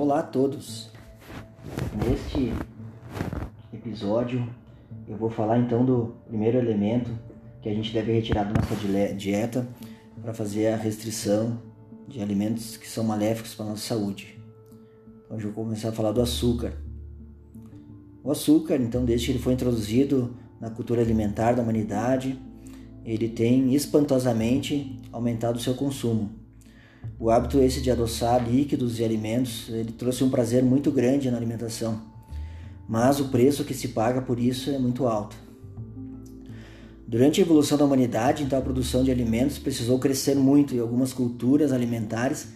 [0.00, 0.90] Olá a todos.
[2.06, 2.52] Neste
[3.72, 4.48] episódio
[5.08, 7.10] eu vou falar então do primeiro elemento
[7.60, 8.76] que a gente deve retirar da nossa
[9.16, 9.66] dieta
[10.22, 11.60] para fazer a restrição
[12.06, 14.40] de alimentos que são maléficos para a nossa saúde.
[15.24, 16.74] Então, hoje eu vou começar a falar do açúcar.
[18.22, 22.40] O açúcar, então, desde que ele foi introduzido na cultura alimentar da humanidade,
[23.04, 26.30] ele tem espantosamente aumentado o seu consumo.
[27.18, 31.36] O hábito esse de adoçar líquidos e alimentos, ele trouxe um prazer muito grande na
[31.36, 32.00] alimentação,
[32.88, 35.36] mas o preço que se paga por isso é muito alto.
[37.06, 41.12] Durante a evolução da humanidade, então a produção de alimentos precisou crescer muito e algumas
[41.12, 42.48] culturas alimentares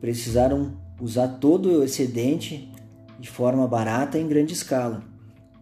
[0.00, 2.70] precisaram usar todo o excedente
[3.18, 5.02] de forma barata em grande escala.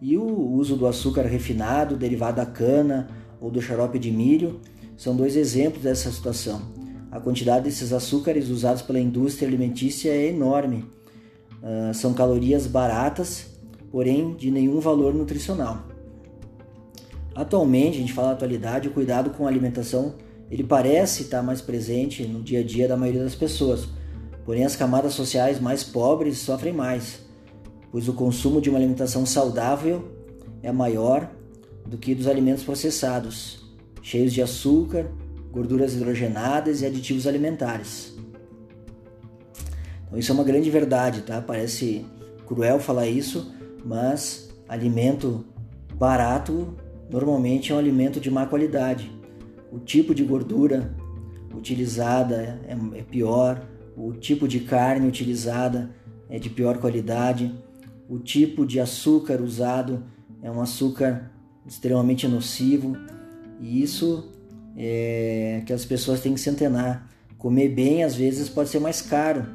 [0.01, 3.07] E o uso do açúcar refinado, derivado da cana
[3.39, 4.59] ou do xarope de milho,
[4.97, 6.84] são dois exemplos dessa situação.
[7.15, 10.83] A quantidade desses açúcares usados pela indústria alimentícia é enorme.
[11.63, 13.45] Uh, são calorias baratas,
[13.89, 15.85] porém de nenhum valor nutricional.
[17.33, 20.15] Atualmente, a gente fala da atualidade, o cuidado com a alimentação
[20.51, 23.87] ele parece estar mais presente no dia a dia da maioria das pessoas.
[24.43, 27.21] Porém, as camadas sociais mais pobres sofrem mais,
[27.93, 30.03] pois o consumo de uma alimentação saudável
[30.61, 31.31] é maior
[31.85, 35.09] do que dos alimentos processados, cheios de açúcar,
[35.55, 38.13] gorduras hidrogenadas e aditivos alimentares.
[40.05, 41.41] Então isso é uma grande verdade, tá?
[41.41, 42.05] Parece
[42.45, 43.53] cruel falar isso,
[43.85, 45.45] mas alimento
[45.93, 46.75] barato
[47.09, 49.09] normalmente é um alimento de má qualidade.
[49.71, 50.93] O tipo de gordura
[51.55, 55.89] utilizada é, é pior, o tipo de carne utilizada
[56.29, 57.55] é de pior qualidade,
[58.09, 60.03] o tipo de açúcar usado
[60.43, 61.31] é um açúcar
[61.65, 62.97] extremamente nocivo
[63.61, 64.34] e isso
[64.77, 67.09] é que as pessoas têm que se antenar.
[67.37, 69.45] Comer bem às vezes pode ser mais caro.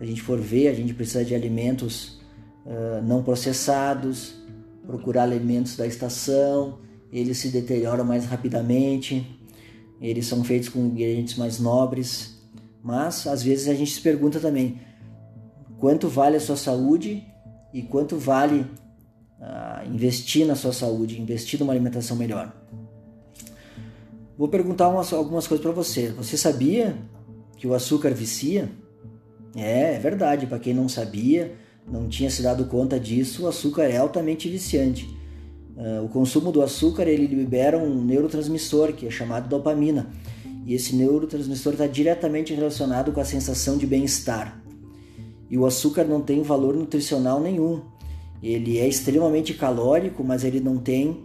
[0.00, 2.20] A gente for ver, a gente precisa de alimentos
[2.64, 4.34] uh, não processados,
[4.86, 6.78] procurar alimentos da estação,
[7.12, 9.26] eles se deterioram mais rapidamente,
[10.00, 12.36] eles são feitos com ingredientes mais nobres,
[12.82, 14.78] mas às vezes a gente se pergunta também
[15.78, 17.24] quanto vale a sua saúde
[17.72, 22.54] e quanto vale uh, investir na sua saúde, investir numa alimentação melhor.
[24.38, 26.08] Vou perguntar umas, algumas coisas para você.
[26.10, 26.96] Você sabia
[27.56, 28.70] que o açúcar vicia?
[29.54, 30.46] É, é verdade.
[30.46, 31.54] Para quem não sabia,
[31.90, 35.08] não tinha se dado conta disso, o açúcar é altamente viciante.
[35.76, 40.10] Uh, o consumo do açúcar ele libera um neurotransmissor que é chamado dopamina.
[40.66, 44.60] E esse neurotransmissor está diretamente relacionado com a sensação de bem-estar.
[45.48, 47.82] E o açúcar não tem valor nutricional nenhum.
[48.42, 51.24] Ele é extremamente calórico, mas ele não tem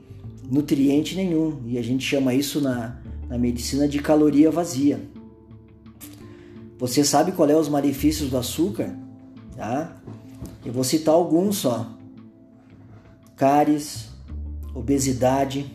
[0.49, 1.59] nutriente nenhum.
[1.65, 3.00] E a gente chama isso na,
[3.31, 4.99] na medicina de caloria vazia.
[6.77, 8.93] Você sabe qual é os malefícios do açúcar?
[9.55, 10.01] Tá?
[10.65, 11.97] Eu vou citar alguns só:
[13.37, 14.09] cáries,
[14.75, 15.65] obesidade,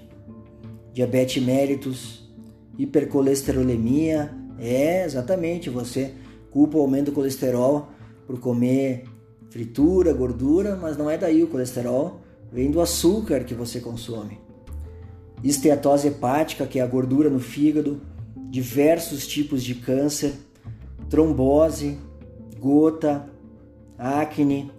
[0.93, 2.29] diabetes mellitus,
[2.77, 4.31] hipercolesterolemia.
[4.59, 6.13] É, exatamente, você
[6.51, 7.89] culpa o aumento do colesterol
[8.27, 9.05] por comer
[9.49, 12.21] fritura, gordura, mas não é daí o colesterol,
[12.53, 14.46] vem do açúcar que você consome
[15.43, 18.01] esteatose hepática, que é a gordura no fígado,
[18.51, 20.33] diversos tipos de câncer,
[21.09, 21.99] trombose,
[22.59, 23.29] gota,
[23.99, 24.71] acne.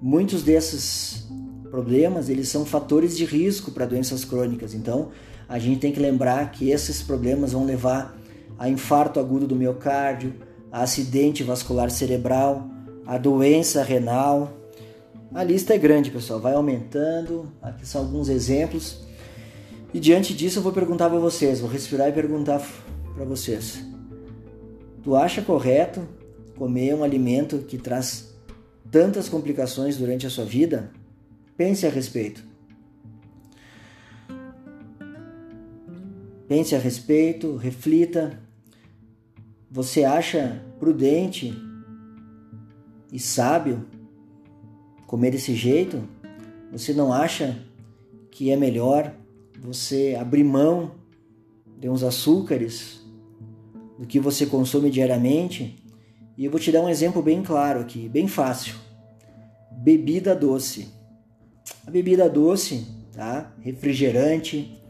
[0.00, 1.26] Muitos desses
[1.70, 4.74] problemas, eles são fatores de risco para doenças crônicas.
[4.74, 5.08] Então,
[5.48, 8.16] a gente tem que lembrar que esses problemas vão levar
[8.58, 10.34] a infarto agudo do miocárdio,
[10.70, 12.68] a acidente vascular cerebral,
[13.06, 14.52] a doença renal.
[15.34, 17.50] A lista é grande, pessoal, vai aumentando.
[17.62, 19.07] Aqui são alguns exemplos.
[19.92, 22.60] E diante disso eu vou perguntar para vocês, vou respirar e perguntar
[23.14, 23.82] para vocês.
[25.02, 26.06] Tu acha correto
[26.56, 28.34] comer um alimento que traz
[28.90, 30.90] tantas complicações durante a sua vida?
[31.56, 32.44] Pense a respeito.
[36.46, 38.38] Pense a respeito, reflita.
[39.70, 41.54] Você acha prudente
[43.12, 43.86] e sábio
[45.06, 46.02] comer desse jeito?
[46.72, 47.58] Você não acha
[48.30, 49.14] que é melhor
[49.60, 50.92] você abrir mão
[51.78, 53.00] de uns açúcares
[53.98, 55.82] do que você consome diariamente.
[56.36, 58.74] E eu vou te dar um exemplo bem claro aqui, bem fácil.
[59.72, 60.88] Bebida doce.
[61.86, 63.52] A bebida doce, tá?
[63.60, 64.80] Refrigerante,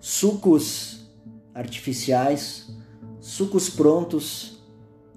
[0.00, 1.06] sucos
[1.54, 2.74] artificiais,
[3.20, 4.62] sucos prontos,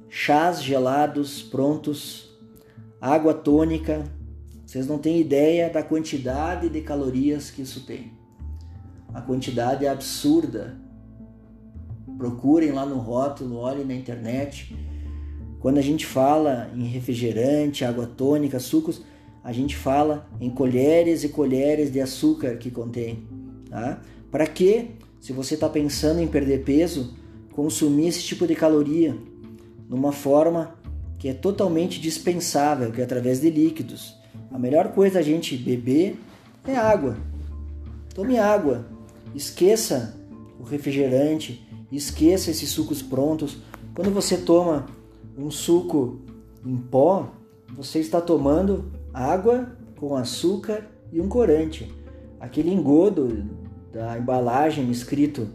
[0.09, 2.29] chás gelados prontos,
[3.01, 4.03] água tônica.
[4.65, 8.14] Vocês não têm ideia da quantidade de calorias que isso tem.
[9.15, 10.75] A quantidade é absurda.
[12.17, 14.75] Procurem lá no rótulo, olhem na internet
[15.59, 19.01] Quando a gente fala em refrigerante, água tônica, sucos,
[19.43, 23.25] a gente fala em colheres e colheres de açúcar que contém.
[23.69, 24.01] Tá?
[24.29, 27.15] Para que, se você está pensando em perder peso,
[27.53, 29.17] consumir esse tipo de caloria
[29.89, 30.75] numa forma
[31.17, 34.15] que é totalmente dispensável, que é através de líquidos.
[34.51, 36.19] A melhor coisa a gente beber
[36.67, 37.17] é água.
[38.13, 38.94] Tome água.
[39.35, 40.17] Esqueça
[40.57, 43.57] o refrigerante, esqueça esses sucos prontos.
[43.93, 44.85] Quando você toma
[45.37, 46.21] um suco
[46.65, 47.33] em pó,
[47.75, 51.91] você está tomando água com açúcar e um corante.
[52.39, 53.43] Aquele engodo
[53.91, 55.49] da embalagem escrito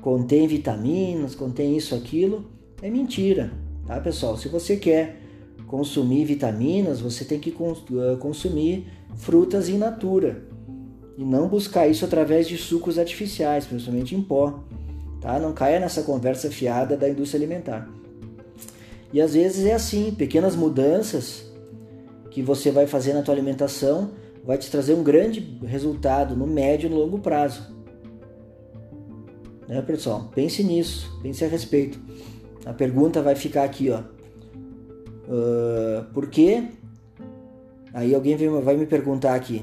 [0.00, 2.44] contém vitaminas, contém isso, aquilo,
[2.82, 3.52] é mentira,
[3.86, 4.36] tá pessoal?
[4.36, 5.20] Se você quer
[5.68, 10.51] consumir vitaminas, você tem que eh, consumir frutas in natura
[11.16, 14.60] e não buscar isso através de sucos artificiais, principalmente em pó,
[15.20, 15.38] tá?
[15.38, 17.88] Não caia nessa conversa fiada da indústria alimentar.
[19.12, 21.44] E às vezes é assim, pequenas mudanças
[22.30, 24.10] que você vai fazer na tua alimentação
[24.42, 27.76] vai te trazer um grande resultado no médio e no longo prazo.
[29.68, 30.30] Né, pessoal?
[30.34, 32.00] Pense nisso, pense a respeito.
[32.64, 34.00] A pergunta vai ficar aqui, ó.
[35.28, 36.68] Uh, por que?
[37.92, 39.62] Aí alguém vai me perguntar aqui.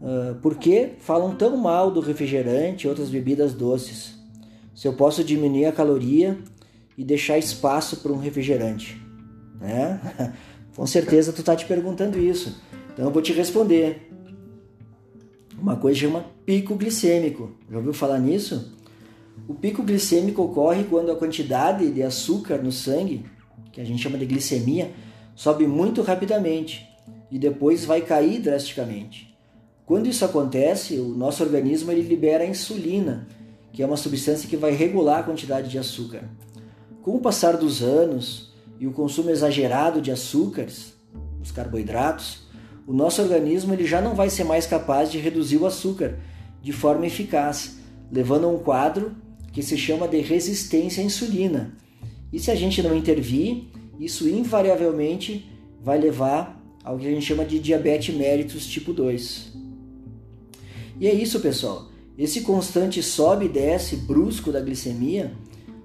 [0.00, 4.14] Uh, por que falam tão mal do refrigerante e outras bebidas doces?
[4.74, 6.38] Se eu posso diminuir a caloria
[6.96, 9.00] e deixar espaço para um refrigerante,
[9.60, 10.34] né?
[10.76, 12.60] Com certeza tu tá te perguntando isso.
[12.92, 14.10] Então eu vou te responder
[15.58, 17.52] uma coisa chama pico glicêmico.
[17.70, 18.76] Já ouviu falar nisso?
[19.48, 23.24] O pico glicêmico ocorre quando a quantidade de açúcar no sangue,
[23.72, 24.92] que a gente chama de glicemia,
[25.34, 26.86] sobe muito rapidamente
[27.30, 29.35] e depois vai cair drasticamente.
[29.86, 33.28] Quando isso acontece, o nosso organismo ele libera a insulina,
[33.72, 36.28] que é uma substância que vai regular a quantidade de açúcar.
[37.02, 40.92] Com o passar dos anos e o consumo exagerado de açúcares,
[41.40, 42.40] os carboidratos,
[42.84, 46.18] o nosso organismo ele já não vai ser mais capaz de reduzir o açúcar
[46.60, 47.76] de forma eficaz,
[48.10, 49.14] levando a um quadro
[49.52, 51.76] que se chama de resistência à insulina.
[52.32, 53.68] E se a gente não intervir,
[54.00, 55.48] isso invariavelmente
[55.80, 59.65] vai levar ao que a gente chama de diabetes mellitus tipo 2.
[60.98, 61.88] E é isso, pessoal.
[62.16, 65.32] Esse constante sobe e desce brusco da glicemia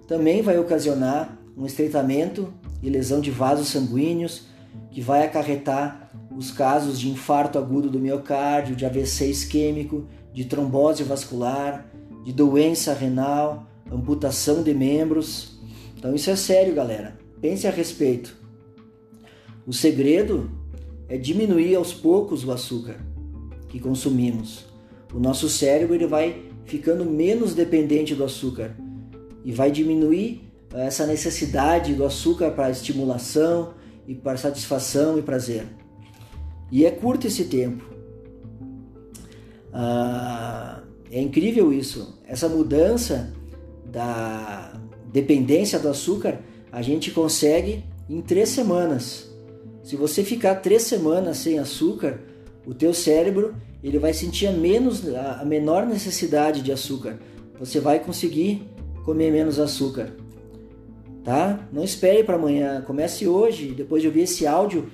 [0.08, 4.44] também vai ocasionar um estreitamento e lesão de vasos sanguíneos,
[4.90, 11.04] que vai acarretar os casos de infarto agudo do miocárdio, de AVC isquêmico, de trombose
[11.04, 11.86] vascular,
[12.24, 15.60] de doença renal, amputação de membros.
[15.98, 17.18] Então isso é sério, galera.
[17.42, 18.38] Pense a respeito.
[19.68, 20.50] O segredo
[21.08, 22.98] é diminuir aos poucos o açúcar
[23.68, 24.71] que consumimos.
[25.14, 28.76] O nosso cérebro ele vai ficando menos dependente do açúcar
[29.44, 33.74] e vai diminuir essa necessidade do açúcar para estimulação
[34.08, 35.66] e para satisfação e prazer.
[36.72, 37.84] E é curto esse tempo.
[39.74, 40.82] Ah,
[41.12, 42.20] é incrível isso.
[42.26, 43.34] Essa mudança
[43.86, 44.80] da
[45.12, 46.40] dependência do açúcar
[46.72, 49.30] a gente consegue em três semanas.
[49.84, 52.22] Se você ficar três semanas sem açúcar,
[52.66, 57.20] o teu cérebro ele vai sentir a, menos, a menor necessidade de açúcar.
[57.60, 58.68] Você vai conseguir
[59.06, 60.14] comer menos açúcar,
[61.24, 61.68] tá?
[61.72, 63.72] Não espere para amanhã, comece hoje.
[63.72, 64.90] Depois de ouvir esse áudio,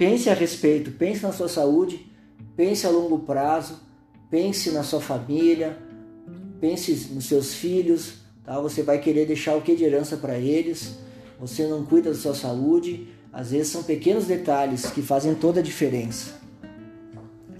[0.00, 2.10] Pense a respeito, pense na sua saúde,
[2.56, 3.78] pense a longo prazo,
[4.30, 5.76] pense na sua família,
[6.58, 8.58] pense nos seus filhos, tá?
[8.62, 10.96] Você vai querer deixar o que de herança para eles?
[11.38, 13.08] Você não cuida da sua saúde?
[13.30, 16.39] Às vezes são pequenos detalhes que fazem toda a diferença,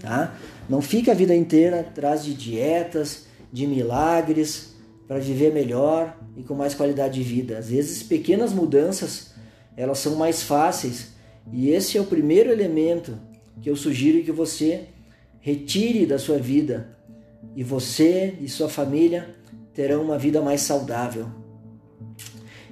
[0.01, 0.35] tá?
[0.67, 4.75] Não fica a vida inteira atrás de dietas, de milagres
[5.07, 7.57] para viver melhor e com mais qualidade de vida.
[7.57, 9.33] Às vezes pequenas mudanças,
[9.75, 11.09] elas são mais fáceis
[11.51, 13.17] e esse é o primeiro elemento
[13.61, 14.87] que eu sugiro que você
[15.39, 16.97] retire da sua vida.
[17.55, 19.35] E você e sua família
[19.73, 21.27] terão uma vida mais saudável.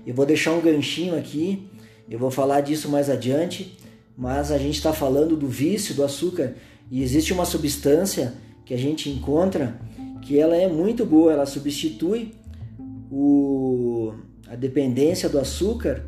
[0.06, 1.68] Eu vou deixar um ganchinho aqui,
[2.10, 3.78] eu vou falar disso mais adiante,
[4.18, 6.56] mas a gente está falando do vício do açúcar
[6.90, 8.34] e existe uma substância
[8.66, 9.80] que a gente encontra
[10.22, 12.34] que ela é muito boa, ela substitui
[13.12, 14.14] o,
[14.48, 16.06] a dependência do açúcar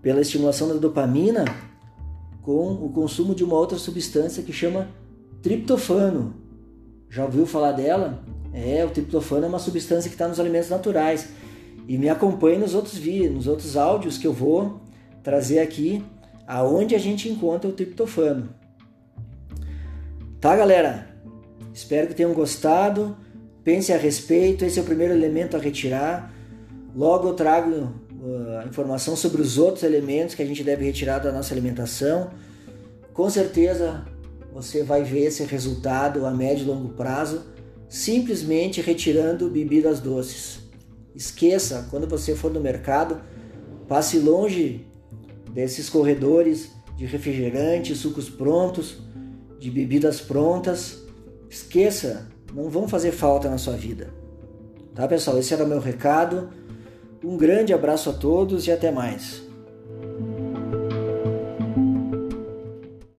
[0.00, 1.44] pela estimulação da dopamina
[2.42, 4.88] com o consumo de uma outra substância que chama
[5.42, 6.34] triptofano.
[7.08, 8.24] Já ouviu falar dela?
[8.52, 11.28] É, o triptofano é uma substância que está nos alimentos naturais.
[11.86, 14.80] E me acompanhe nos outros vídeos, nos outros áudios que eu vou
[15.22, 16.04] trazer aqui,
[16.46, 18.54] aonde a gente encontra o triptofano.
[20.40, 21.08] Tá, galera?
[21.72, 23.16] Espero que tenham gostado.
[23.62, 24.64] Pense a respeito.
[24.64, 26.32] Esse é o primeiro elemento a retirar.
[26.94, 28.02] Logo eu trago
[28.60, 32.30] a informação sobre os outros elementos que a gente deve retirar da nossa alimentação,
[33.12, 34.04] com certeza
[34.52, 37.42] você vai ver esse resultado a médio e longo prazo
[37.88, 40.60] simplesmente retirando bebidas doces.
[41.14, 43.20] Esqueça, quando você for no mercado,
[43.88, 44.86] passe longe
[45.52, 48.98] desses corredores de refrigerantes, sucos prontos,
[49.58, 51.02] de bebidas prontas.
[51.48, 54.12] Esqueça, não vão fazer falta na sua vida.
[54.94, 55.38] Tá, pessoal?
[55.38, 56.50] Esse era o meu recado.
[57.24, 59.42] Um grande abraço a todos e até mais.